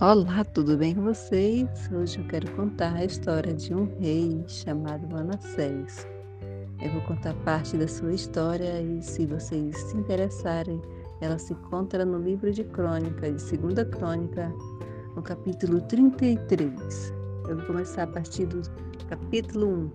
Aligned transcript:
Olá, 0.00 0.42
tudo 0.44 0.78
bem 0.78 0.94
com 0.94 1.02
vocês? 1.02 1.68
Hoje 1.92 2.20
eu 2.20 2.24
quero 2.26 2.50
contar 2.52 2.94
a 2.94 3.04
história 3.04 3.52
de 3.52 3.74
um 3.74 3.84
rei 3.98 4.42
chamado 4.48 5.06
Manassés. 5.06 6.06
Eu 6.80 6.90
vou 6.92 7.02
contar 7.02 7.34
parte 7.44 7.76
da 7.76 7.86
sua 7.86 8.14
história 8.14 8.80
e, 8.80 9.02
se 9.02 9.26
vocês 9.26 9.76
se 9.76 9.98
interessarem, 9.98 10.80
ela 11.20 11.38
se 11.38 11.52
encontra 11.52 12.02
no 12.02 12.18
livro 12.18 12.50
de 12.50 12.64
Crônica, 12.64 13.30
de 13.30 13.42
Segunda 13.42 13.84
Crônica, 13.84 14.50
no 15.14 15.20
capítulo 15.20 15.82
33. 15.82 17.12
Eu 17.46 17.58
vou 17.58 17.66
começar 17.66 18.04
a 18.04 18.06
partir 18.06 18.46
do 18.46 18.62
capítulo 19.06 19.90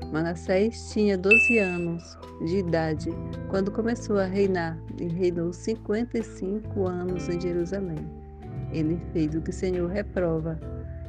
1. 0.00 0.12
Manassés 0.14 0.90
tinha 0.94 1.18
12 1.18 1.58
anos 1.58 2.16
de 2.46 2.56
idade 2.56 3.10
quando 3.50 3.70
começou 3.70 4.16
a 4.16 4.24
reinar 4.24 4.78
e 4.98 5.06
reinou 5.08 5.52
55 5.52 6.86
anos 6.86 7.28
em 7.28 7.38
Jerusalém. 7.38 8.23
Ele 8.74 9.00
fez 9.12 9.32
o 9.36 9.40
que 9.40 9.50
o 9.50 9.52
Senhor 9.52 9.88
reprova, 9.88 10.58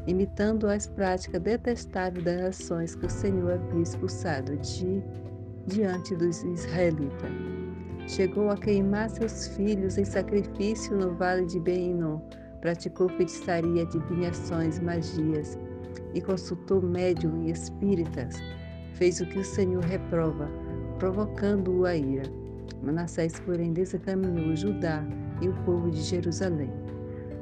imitando 0.06 0.68
as 0.68 0.86
práticas 0.86 1.42
detestáveis 1.42 2.24
das 2.24 2.42
ações 2.42 2.94
que 2.94 3.08
o 3.08 3.10
Senhor 3.10 3.54
havia 3.54 3.82
expulsado 3.82 4.56
de 4.58 5.04
diante 5.66 6.16
dos 6.16 6.44
israelitas. 6.44 7.32
Chegou 8.08 8.52
a 8.52 8.56
queimar 8.56 9.10
seus 9.10 9.48
filhos 9.48 9.98
em 9.98 10.06
sacrifício 10.06 10.96
no 10.96 11.16
vale 11.16 11.48
de 11.48 11.60
Beinom, 11.60 12.22
praticou 12.62 13.10
feitiçaria, 13.10 13.82
adivinhações, 13.82 14.80
magias 14.80 15.58
e 16.14 16.22
consultou 16.22 16.84
médium 16.84 17.48
e 17.48 17.52
espíritas. 17.52 18.36
Fez 18.94 19.20
o 19.22 19.26
que 19.26 19.40
o 19.40 19.44
Senhor 19.44 19.84
reprova, 19.84 20.48
provocando-o 21.00 21.84
a 21.84 21.96
ira. 21.96 22.32
Manassés, 22.84 23.40
porém, 23.40 23.74
desencaminhou 23.74 24.56
Judá 24.56 25.04
e 25.42 25.50
o 25.50 25.54
povo 25.64 25.90
de 25.90 26.02
Jerusalém 26.02 26.85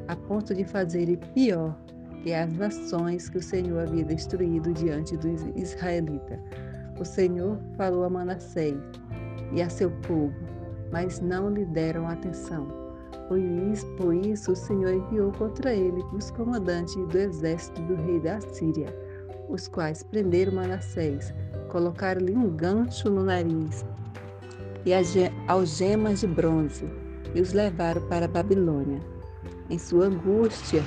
a 0.08 0.16
ponto 0.16 0.54
de 0.54 0.64
fazerem 0.64 1.18
pior 1.34 1.78
que 2.24 2.34
as 2.34 2.52
nações 2.54 3.30
que 3.30 3.38
o 3.38 3.44
Senhor 3.44 3.84
havia 3.84 4.06
destruído 4.06 4.74
diante 4.74 5.18
dos 5.18 5.42
israelitas. 5.56 6.40
O 7.00 7.04
Senhor 7.04 7.60
falou 7.76 8.06
a 8.06 8.10
Manassés 8.10 8.78
e 9.52 9.62
a 9.62 9.70
seu 9.70 9.92
povo, 10.08 10.34
mas 10.92 11.20
não 11.20 11.50
lhe 11.50 11.66
deram 11.66 12.08
atenção. 12.08 12.68
Por 13.28 13.40
isso, 13.40 13.86
por 13.96 14.14
isso 14.14 14.52
o 14.52 14.56
Senhor 14.56 14.94
enviou 14.94 15.32
contra 15.32 15.74
ele 15.74 16.02
os 16.14 16.32
comandantes 16.32 16.96
do 16.96 17.18
exército 17.18 17.82
do 17.84 17.96
rei 17.96 18.20
da 18.20 18.40
Síria, 18.40 18.88
os 19.50 19.68
quais 19.68 20.04
prenderam 20.04 20.54
Manassés, 20.54 21.34
colocaram-lhe 21.70 22.36
um 22.36 22.50
gancho 22.50 23.10
no 23.10 23.24
nariz 23.24 23.86
e 24.86 24.92
algemas 25.48 26.20
de 26.20 26.28
bronze 26.28 26.86
e 27.34 27.42
os 27.42 27.54
levaram 27.54 28.02
para 28.08 28.26
a 28.26 28.28
Babilônia. 28.28 29.13
Em 29.74 29.80
sua 29.80 30.06
angústia, 30.06 30.84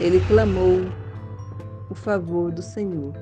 ele 0.00 0.18
clamou 0.26 0.80
o 1.88 1.94
favor 1.94 2.50
do 2.50 2.60
Senhor 2.60 3.14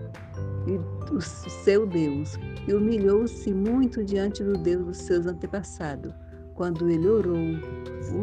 e 0.66 0.78
do 1.06 1.20
seu 1.20 1.86
Deus 1.86 2.38
e 2.66 2.72
humilhou-se 2.72 3.52
muito 3.52 4.02
diante 4.02 4.42
do 4.42 4.54
Deus 4.54 4.86
dos 4.86 4.96
seus 4.96 5.26
antepassados. 5.26 6.14
Quando 6.54 6.88
ele 6.88 7.06
orou, 7.06 7.36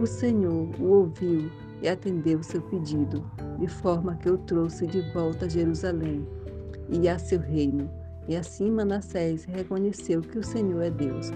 o 0.02 0.08
Senhor 0.08 0.68
o 0.80 0.84
ouviu 0.84 1.52
e 1.80 1.88
atendeu 1.88 2.42
seu 2.42 2.60
pedido, 2.60 3.24
de 3.60 3.68
forma 3.68 4.16
que 4.16 4.32
o 4.32 4.40
trouxe 4.40 4.88
de 4.88 5.02
volta 5.14 5.46
a 5.46 5.50
Jerusalém 5.50 6.28
e 6.90 7.08
a 7.08 7.20
seu 7.20 7.40
reino. 7.40 7.88
E 8.28 8.36
assim 8.36 8.72
Manassés 8.72 9.46
reconheceu 9.46 10.22
que 10.22 10.40
o 10.40 10.44
Senhor 10.44 10.82
é 10.82 10.90
Deus. 10.90 11.30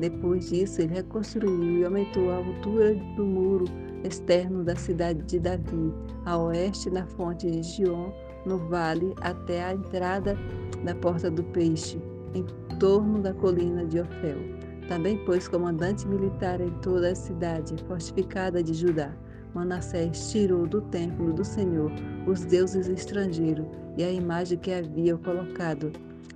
Depois 0.00 0.48
disso, 0.48 0.80
ele 0.80 0.94
reconstruiu 0.94 1.80
e 1.80 1.84
aumentou 1.84 2.30
a 2.30 2.36
altura 2.36 2.94
do 3.16 3.26
muro 3.26 3.83
externo 4.04 4.62
da 4.62 4.76
cidade 4.76 5.22
de 5.22 5.40
Davi, 5.40 5.92
a 6.24 6.38
oeste 6.38 6.90
na 6.90 7.06
fonte 7.06 7.50
de 7.50 7.62
Gion, 7.62 8.12
no 8.46 8.58
vale, 8.68 9.14
até 9.22 9.64
a 9.64 9.72
entrada 9.72 10.36
da 10.84 10.94
Porta 10.94 11.30
do 11.30 11.42
Peixe, 11.42 12.00
em 12.34 12.44
torno 12.78 13.20
da 13.20 13.32
colina 13.32 13.84
de 13.86 14.00
Ofel. 14.00 14.38
Também 14.88 15.16
pôs 15.24 15.48
comandante 15.48 16.06
militar 16.06 16.60
em 16.60 16.70
toda 16.82 17.10
a 17.10 17.14
cidade 17.14 17.74
fortificada 17.88 18.62
de 18.62 18.74
Judá. 18.74 19.10
Manassés 19.54 20.30
tirou 20.30 20.66
do 20.66 20.82
templo 20.82 21.32
do 21.32 21.44
Senhor 21.44 21.90
os 22.26 22.44
deuses 22.44 22.88
estrangeiros 22.88 23.66
e 23.96 24.04
a 24.04 24.10
imagem 24.10 24.58
que 24.58 24.72
havia 24.72 25.16
colocado, 25.16 25.90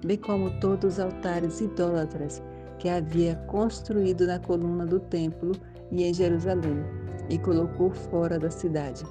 bem 0.05 0.17
como 0.17 0.59
todos 0.61 0.95
os 0.95 1.00
altares 1.00 1.61
idólatras 1.61 2.43
que 2.79 2.89
havia 2.89 3.35
construído 3.49 4.25
na 4.25 4.39
coluna 4.39 4.87
do 4.87 5.00
templo 5.00 5.53
e 5.91 6.05
em 6.05 6.15
Jerusalém 6.15 7.08
e 7.28 7.39
colocou 7.39 7.91
fora 7.91 8.39
da 8.39 8.50
cidade. 8.50 9.05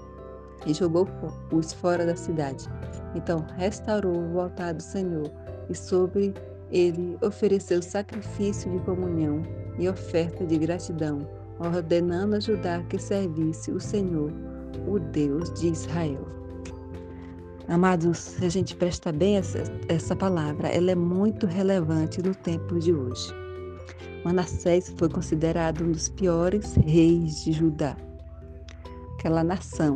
E 0.66 0.74
jogou-os 0.74 1.74
fora 1.74 2.06
da 2.06 2.16
cidade. 2.16 2.68
Então 3.16 3.46
restaurou 3.58 4.20
o 4.34 4.42
altar 4.42 4.74
do 4.74 4.82
Senhor 4.82 5.32
e 5.70 5.76
sobre 5.76 6.34
ele 6.72 7.18
ofereceu 7.22 7.82
sacrifício 7.82 8.70
de 8.72 8.80
comunhão 8.80 9.42
e 9.80 9.88
oferta 9.88 10.46
de 10.46 10.58
gratidão, 10.58 11.20
ordenando 11.60 12.36
a 12.36 12.40
Judá 12.40 12.84
que 12.90 12.98
servisse 12.98 13.72
o 13.72 13.80
Senhor, 13.80 14.32
o 14.88 15.00
Deus 15.00 15.54
de 15.54 15.70
Israel. 15.70 16.28
Amados, 17.70 18.18
se 18.18 18.46
a 18.46 18.50
gente 18.50 18.76
presta 18.76 19.12
bem 19.12 19.38
essa, 19.38 19.64
essa 19.90 20.16
palavra, 20.16 20.70
ela 20.70 20.92
é 20.92 20.96
muito 20.96 21.46
relevante 21.46 22.22
no 22.22 22.34
tempo 22.34 22.80
de 22.80 22.94
hoje. 22.94 23.34
Manassés 24.24 24.94
foi 24.98 25.10
considerado 25.10 25.84
um 25.84 25.92
dos 25.92 26.10
piores 26.10 26.76
reis 26.76 27.44
de 27.44 27.52
Judá 27.52 27.96
aquela 29.28 29.44
nação 29.44 29.94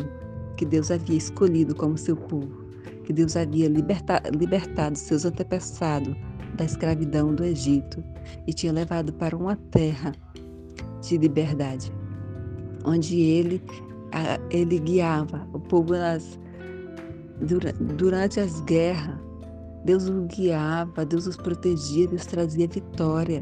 que 0.57 0.65
Deus 0.65 0.91
havia 0.91 1.17
escolhido 1.17 1.73
como 1.73 1.97
seu 1.97 2.17
povo, 2.17 2.65
que 3.05 3.13
Deus 3.13 3.37
havia 3.37 3.69
liberta, 3.69 4.21
libertado 4.37 4.97
seus 4.97 5.23
antepassados 5.23 6.13
da 6.55 6.65
escravidão 6.65 7.33
do 7.33 7.45
Egito 7.45 8.03
e 8.45 8.53
tinha 8.53 8.73
levado 8.73 9.13
para 9.13 9.35
uma 9.35 9.55
terra 9.55 10.11
de 11.01 11.17
liberdade, 11.17 11.91
onde 12.83 13.21
ele, 13.21 13.63
ele 14.49 14.79
guiava 14.79 15.47
o 15.53 15.59
povo 15.59 15.93
nas, 15.93 16.37
durante 17.97 18.41
as 18.41 18.59
guerras. 18.61 19.17
Deus 19.85 20.03
os 20.09 20.27
guiava, 20.27 21.05
Deus 21.05 21.25
os 21.25 21.37
protegia, 21.37 22.07
Deus 22.07 22.25
trazia 22.25 22.67
vitória. 22.67 23.41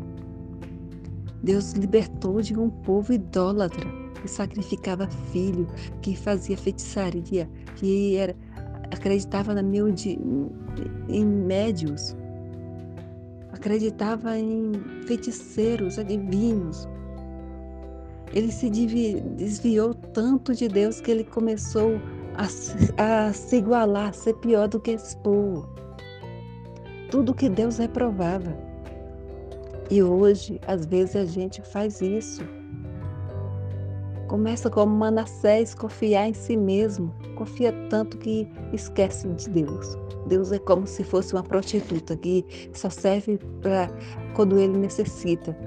Deus 1.44 1.73
libertou 1.73 2.41
de 2.41 2.57
um 2.57 2.69
povo 2.69 3.11
idólatra 3.11 3.99
que 4.22 4.28
sacrificava 4.28 5.07
filho, 5.31 5.68
que 6.02 6.16
fazia 6.16 6.57
feitiçaria, 6.57 7.50
que 7.75 8.16
era, 8.16 8.35
acreditava 8.91 9.53
na 9.53 9.63
mil 9.63 9.91
de, 9.91 10.19
em 11.07 11.25
médios, 11.25 12.16
acreditava 13.52 14.38
em 14.38 14.72
feiticeiros, 15.06 15.97
adivinhos. 16.00 16.88
Ele 18.34 18.52
se 18.52 18.69
desviou 18.69 19.94
tanto 19.94 20.53
de 20.53 20.68
Deus 20.68 21.01
que 21.01 21.09
ele 21.09 21.24
começou 21.24 22.00
a, 22.36 23.28
a 23.28 23.34
se 23.34 23.56
igualar, 23.56 24.09
a 24.09 24.13
ser 24.13 24.36
pior 24.36 24.68
do 24.68 24.80
que 24.80 24.91
esse 24.91 25.18
povo. 25.18 25.68
Tudo 27.09 27.34
que 27.34 27.50
Deus 27.50 27.80
reprovava. 27.80 28.56
E 29.90 30.03
hoje, 30.03 30.62
às 30.68 30.86
vezes, 30.86 31.16
a 31.16 31.25
gente 31.25 31.63
faz 31.63 32.01
isso 32.01 32.44
Começa 34.29 34.69
como 34.69 34.95
Manassés, 34.95 35.73
confiar 35.73 36.29
em 36.29 36.35
si 36.35 36.56
mesmo. 36.56 37.12
Confia 37.35 37.73
tanto 37.90 38.16
que 38.19 38.47
esquece 38.71 39.27
de 39.27 39.50
Deus. 39.50 39.98
Deus 40.27 40.51
é 40.51 40.59
como 40.59 40.86
se 40.86 41.04
fosse 41.04 41.33
uma 41.33 41.42
prostituta 41.42 42.15
que 42.15 42.45
só 42.71 42.92
serve 42.92 43.39
para 43.59 43.89
quando 44.36 44.59
ele 44.59 44.77
necessita. 44.77 45.57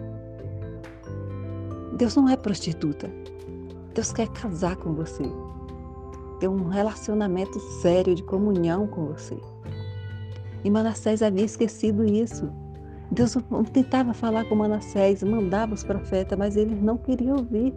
Deus 1.98 2.14
não 2.14 2.28
é 2.28 2.36
prostituta. 2.36 3.10
Deus 3.94 4.12
quer 4.12 4.28
casar 4.28 4.76
com 4.76 4.94
você. 4.94 5.24
Ter 6.38 6.46
um 6.46 6.68
relacionamento 6.68 7.58
sério 7.80 8.14
de 8.14 8.22
comunhão 8.22 8.86
com 8.86 9.06
você. 9.06 9.36
E 10.62 10.70
Manassés 10.70 11.20
havia 11.20 11.44
esquecido 11.44 12.04
isso. 12.04 12.48
Deus 13.10 13.36
tentava 13.72 14.14
falar 14.14 14.44
com 14.44 14.54
Manassés, 14.54 15.20
mandava 15.24 15.74
os 15.74 15.82
profetas, 15.82 16.38
mas 16.38 16.56
eles 16.56 16.80
não 16.80 16.96
queriam 16.96 17.38
ouvir. 17.38 17.74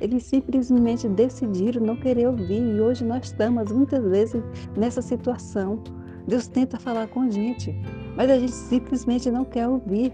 Eles 0.00 0.24
simplesmente 0.24 1.08
decidiram 1.08 1.84
não 1.84 1.96
querer 1.96 2.26
ouvir 2.28 2.60
e 2.60 2.80
hoje 2.80 3.04
nós 3.04 3.26
estamos 3.26 3.70
muitas 3.70 4.02
vezes 4.04 4.42
nessa 4.76 5.00
situação. 5.00 5.82
Deus 6.26 6.46
tenta 6.46 6.78
falar 6.78 7.08
com 7.08 7.20
a 7.20 7.30
gente, 7.30 7.74
mas 8.16 8.30
a 8.30 8.38
gente 8.38 8.52
simplesmente 8.52 9.30
não 9.30 9.44
quer 9.44 9.68
ouvir. 9.68 10.12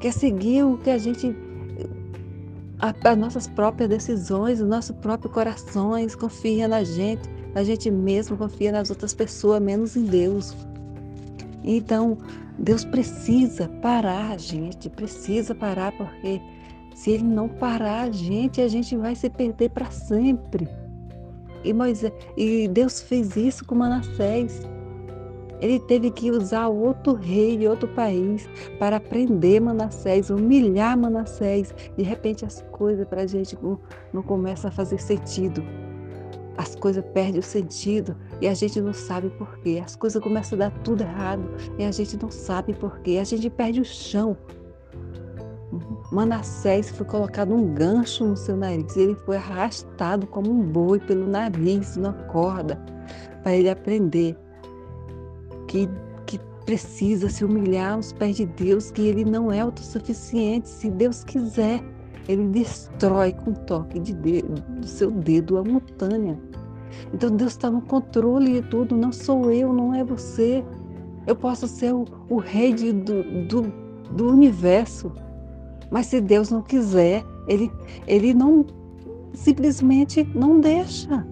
Quer 0.00 0.12
seguir 0.12 0.64
o 0.64 0.78
que 0.78 0.90
a 0.90 0.98
gente 0.98 1.34
as 2.78 3.16
nossas 3.16 3.46
próprias 3.48 3.88
decisões, 3.88 4.60
os 4.60 4.68
nossos 4.68 4.94
próprios 4.96 5.32
corações, 5.32 6.14
confia 6.14 6.68
na 6.68 6.84
gente, 6.84 7.28
na 7.54 7.64
gente 7.64 7.90
mesmo, 7.90 8.36
confia 8.36 8.70
nas 8.70 8.90
outras 8.90 9.14
pessoas, 9.14 9.62
menos 9.62 9.96
em 9.96 10.04
Deus. 10.04 10.54
Então, 11.64 12.18
Deus 12.58 12.84
precisa 12.84 13.68
parar, 13.80 14.38
gente, 14.38 14.90
precisa 14.90 15.54
parar 15.54 15.92
porque 15.92 16.40
Se 16.96 17.10
ele 17.10 17.24
não 17.24 17.46
parar 17.46 18.04
a 18.04 18.10
gente, 18.10 18.58
a 18.62 18.68
gente 18.68 18.96
vai 18.96 19.14
se 19.14 19.28
perder 19.28 19.68
para 19.68 19.90
sempre. 19.90 20.66
E, 21.62 21.70
Moisés, 21.70 22.10
e 22.38 22.66
Deus 22.68 23.02
fez 23.02 23.36
isso 23.36 23.66
com 23.66 23.74
Manassés. 23.74 24.62
Ele 25.60 25.78
teve 25.78 26.10
que 26.10 26.30
usar 26.30 26.68
outro 26.68 27.12
rei 27.12 27.58
de 27.58 27.68
outro 27.68 27.86
país 27.88 28.48
para 28.78 28.98
prender 28.98 29.60
Manassés, 29.60 30.30
humilhar 30.30 30.96
Manassés. 30.96 31.74
De 31.98 32.02
repente 32.02 32.46
as 32.46 32.64
coisas 32.72 33.06
para 33.06 33.22
a 33.22 33.26
gente 33.26 33.58
não, 33.62 33.78
não 34.10 34.22
começam 34.22 34.68
a 34.68 34.72
fazer 34.72 34.98
sentido. 34.98 35.62
As 36.56 36.74
coisas 36.74 37.04
perdem 37.12 37.40
o 37.40 37.42
sentido 37.42 38.16
e 38.40 38.48
a 38.48 38.54
gente 38.54 38.80
não 38.80 38.94
sabe 38.94 39.28
por 39.28 39.58
quê. 39.58 39.82
As 39.84 39.94
coisas 39.94 40.22
começam 40.22 40.56
a 40.56 40.60
dar 40.60 40.70
tudo 40.82 41.02
errado 41.02 41.44
e 41.78 41.84
a 41.84 41.92
gente 41.92 42.16
não 42.16 42.30
sabe 42.30 42.72
por 42.72 43.00
quê. 43.00 43.18
A 43.20 43.24
gente 43.24 43.50
perde 43.50 43.82
o 43.82 43.84
chão. 43.84 44.34
Manassés 46.12 46.90
foi 46.90 47.04
colocado 47.06 47.54
um 47.54 47.74
gancho 47.74 48.24
no 48.24 48.36
seu 48.36 48.56
nariz. 48.56 48.96
Ele 48.96 49.14
foi 49.14 49.36
arrastado 49.36 50.26
como 50.26 50.50
um 50.50 50.62
boi 50.62 51.00
pelo 51.00 51.26
nariz, 51.26 51.96
na 51.96 52.12
corda, 52.12 52.80
para 53.42 53.56
ele 53.56 53.68
aprender 53.68 54.36
que, 55.66 55.88
que 56.26 56.38
precisa 56.64 57.28
se 57.28 57.44
humilhar 57.44 57.94
aos 57.94 58.12
pés 58.12 58.36
de 58.36 58.46
Deus, 58.46 58.90
que 58.90 59.02
ele 59.02 59.24
não 59.24 59.50
é 59.50 59.60
autossuficiente. 59.60 60.68
Se 60.68 60.90
Deus 60.90 61.24
quiser, 61.24 61.82
ele 62.28 62.48
destrói 62.48 63.32
com 63.32 63.50
o 63.50 63.54
toque 63.54 63.98
de 63.98 64.14
dedo, 64.14 64.60
do 64.80 64.86
seu 64.86 65.10
dedo 65.10 65.58
a 65.58 65.64
montanha. 65.64 66.38
Então 67.12 67.30
Deus 67.30 67.52
está 67.52 67.70
no 67.70 67.82
controle 67.82 68.60
de 68.60 68.68
tudo, 68.68 68.96
não 68.96 69.12
sou 69.12 69.50
eu, 69.50 69.72
não 69.72 69.94
é 69.94 70.04
você. 70.04 70.64
Eu 71.26 71.34
posso 71.34 71.66
ser 71.66 71.92
o, 71.92 72.04
o 72.28 72.36
rei 72.36 72.72
de, 72.72 72.92
do, 72.92 73.22
do, 73.46 73.62
do 74.12 74.30
universo, 74.30 75.12
mas 75.90 76.06
se 76.06 76.20
Deus 76.20 76.50
não 76.50 76.62
quiser, 76.62 77.24
ele, 77.46 77.70
ele 78.06 78.34
não 78.34 78.66
simplesmente 79.34 80.24
não 80.34 80.60
deixa. 80.60 81.26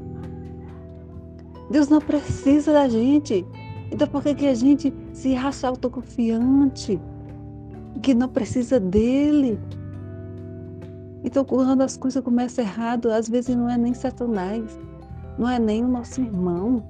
Deus 1.71 1.89
não 1.89 2.01
precisa 2.01 2.73
da 2.73 2.89
gente. 2.89 3.47
Então 3.91 4.07
por 4.09 4.23
que, 4.23 4.35
que 4.35 4.47
a 4.47 4.55
gente 4.55 4.93
se 5.13 5.35
acha 5.35 5.69
autoconfiante? 5.69 7.01
Que 8.03 8.15
não 8.15 8.29
precisa 8.29 8.79
dele? 8.79 9.59
Então 11.25 11.45
quando 11.45 11.81
as 11.83 11.97
coisas 11.97 12.23
começam 12.23 12.65
errado, 12.65 13.11
às 13.11 13.29
vezes 13.29 13.57
não 13.57 13.69
é 13.69 13.79
nem 13.79 13.95
Satanás, 13.95 14.79
não 15.39 15.49
é 15.49 15.59
nem 15.59 15.85
o 15.85 15.89
nosso 15.89 16.21
irmão, 16.21 16.83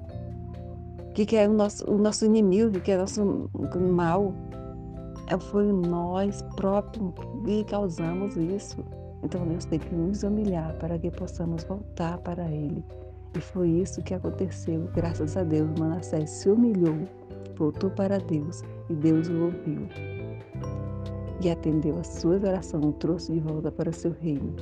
que 1.13 1.35
é 1.37 1.47
o 1.47 1.53
nosso, 1.53 1.89
o 1.89 1.97
nosso 1.97 2.25
inimigo, 2.25 2.79
que 2.81 2.91
é 2.91 2.97
o 2.97 2.99
nosso 2.99 3.49
mal. 3.95 4.33
Foi 5.51 5.71
nós 5.71 6.41
próprios 6.55 7.13
que 7.45 7.63
causamos 7.65 8.35
isso. 8.37 8.83
Então 9.23 9.45
Deus 9.47 9.65
tem 9.65 9.79
que 9.79 9.93
nos 9.93 10.23
humilhar 10.23 10.75
para 10.77 10.99
que 10.99 11.09
possamos 11.09 11.63
voltar 11.63 12.17
para 12.19 12.49
Ele. 12.49 12.83
E 13.35 13.41
foi 13.41 13.69
isso 13.69 14.01
que 14.03 14.13
aconteceu. 14.13 14.87
Graças 14.93 15.35
a 15.35 15.43
Deus, 15.43 15.69
Manassés 15.77 16.29
se 16.29 16.49
humilhou, 16.49 16.95
voltou 17.57 17.89
para 17.89 18.17
Deus 18.17 18.63
e 18.89 18.93
Deus 18.93 19.27
o 19.27 19.45
ouviu. 19.45 19.87
E 21.41 21.49
atendeu 21.49 21.99
a 21.99 22.03
sua 22.03 22.35
oração, 22.35 22.91
trouxe 22.93 23.33
de 23.33 23.39
volta 23.39 23.71
para 23.71 23.89
o 23.89 23.93
seu 23.93 24.11
reino. 24.21 24.53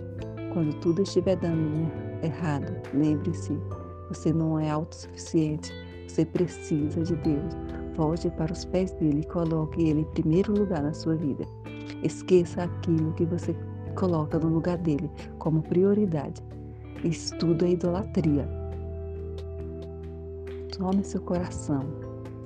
Quando 0.54 0.74
tudo 0.80 1.04
estiver 1.04 1.36
dando 1.36 1.92
errado, 2.24 2.74
lembre-se, 2.94 3.60
você 4.08 4.34
não 4.34 4.60
é 4.60 4.70
autossuficiente, 4.70 5.72
você 6.08 6.26
precisa 6.26 7.02
de 7.02 7.16
Deus. 7.18 7.54
Volte 7.96 8.30
para 8.32 8.52
os 8.52 8.66
pés 8.66 8.92
dele 8.94 9.22
e 9.22 9.28
coloque 9.28 9.84
ele 9.84 10.02
em 10.02 10.12
primeiro 10.12 10.52
lugar 10.52 10.82
na 10.82 10.94
sua 10.94 11.16
vida. 11.16 11.46
Esqueça 12.02 12.64
aquilo 12.64 13.14
que 13.14 13.26
você 13.26 13.56
coloca 13.96 14.40
no 14.40 14.50
lugar 14.50 14.78
dele 14.78 15.10
como 15.38 15.62
prioridade. 15.62 16.42
Tudo 17.40 17.66
é 17.66 17.72
idolatria. 17.72 18.50
Tome 20.76 21.04
seu 21.04 21.22
coração, 21.22 21.82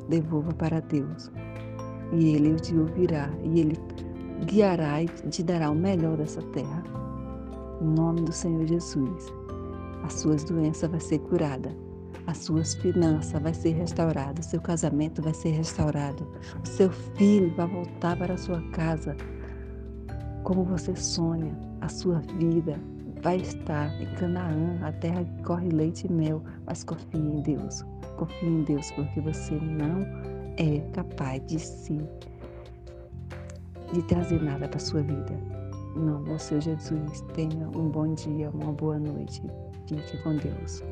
devolva 0.10 0.52
para 0.54 0.82
Deus, 0.82 1.32
e 2.12 2.36
Ele 2.36 2.56
te 2.56 2.76
ouvirá, 2.76 3.30
e 3.44 3.62
Ele 3.62 3.78
guiará 4.46 5.02
e 5.02 5.08
te 5.08 5.44
dará 5.44 5.70
o 5.70 5.76
melhor 5.76 6.18
dessa 6.18 6.42
terra. 6.42 6.84
Em 7.82 7.86
nome 7.86 8.22
do 8.22 8.34
Senhor 8.34 8.66
Jesus, 8.66 9.32
as 10.04 10.14
suas 10.14 10.44
doenças 10.44 10.90
vão 10.90 11.00
ser 11.00 11.20
curadas 11.20 11.87
as 12.26 12.38
suas 12.38 12.74
finanças 12.76 13.42
vai 13.42 13.54
ser 13.54 13.74
restaurada, 13.74 14.40
o 14.40 14.44
seu 14.44 14.60
casamento 14.60 15.22
vai 15.22 15.34
ser 15.34 15.52
restaurado, 15.52 16.28
o 16.64 16.68
seu 16.68 16.90
filho 16.90 17.54
vai 17.56 17.68
voltar 17.68 18.18
para 18.18 18.34
a 18.34 18.38
sua 18.38 18.62
casa 18.72 19.16
como 20.44 20.64
você 20.64 20.96
sonha, 20.96 21.54
a 21.82 21.90
sua 21.90 22.20
vida 22.38 22.80
vai 23.22 23.38
estar 23.38 23.90
em 24.02 24.06
Canaã, 24.16 24.80
a 24.82 24.92
terra 24.94 25.24
que 25.24 25.44
corre 25.44 25.70
leite 25.70 26.08
e 26.08 26.12
mel, 26.12 26.42
mas 26.66 26.84
confie 26.84 27.18
em 27.18 27.42
Deus, 27.42 27.86
confie 28.16 28.48
em 28.48 28.64
Deus, 28.64 28.90
porque 28.92 29.20
você 29.20 29.56
não 29.56 30.06
é 30.58 30.80
capaz 30.94 31.46
de 31.48 31.60
si, 31.60 32.00
de 33.92 34.02
trazer 34.04 34.42
nada 34.42 34.68
para 34.68 34.78
a 34.78 34.80
sua 34.80 35.02
vida. 35.02 35.38
Nome 35.96 36.30
do 36.30 36.40
Senhor 36.40 36.62
Jesus, 36.62 37.22
tenha 37.34 37.68
um 37.70 37.90
bom 37.90 38.14
dia, 38.14 38.50
uma 38.52 38.72
boa 38.72 39.00
noite. 39.00 39.42
Fique 39.88 40.18
com 40.24 40.36
Deus. 40.36 40.84